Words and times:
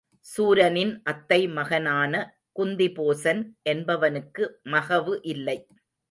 சூரனின் 0.27 0.93
அத்தை 1.03 1.39
மகனான 1.57 2.13
குந்திபோசன் 2.55 3.41
என்பவனுக்கு 3.65 4.43
மகவு 4.71 5.13
இல்லை. 5.25 5.57